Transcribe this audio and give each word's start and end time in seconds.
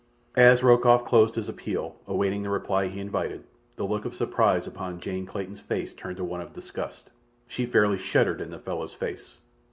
As 0.35 0.63
Rokoff 0.63 1.05
closed 1.05 1.35
his 1.35 1.47
appeal, 1.47 1.95
awaiting 2.07 2.41
the 2.41 2.49
reply 2.49 2.87
he 2.87 2.99
invited, 2.99 3.43
the 3.75 3.85
look 3.85 4.03
of 4.03 4.15
surprise 4.15 4.65
upon 4.65 4.99
Jane 4.99 5.27
Clayton's 5.27 5.59
face 5.59 5.93
turned 5.93 6.17
to 6.17 6.23
one 6.23 6.41
of 6.41 6.55
disgust. 6.55 7.11
She 7.47 7.67
fairly 7.67 7.99
shuddered 7.99 8.41
in 8.41 8.49
the 8.49 8.57
fellow's 8.57 8.95
face. 8.95 9.37